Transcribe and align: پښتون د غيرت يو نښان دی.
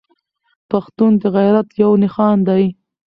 پښتون 0.69 1.11
د 1.21 1.23
غيرت 1.35 1.67
يو 1.81 1.91
نښان 2.03 2.37
دی. 2.47 2.63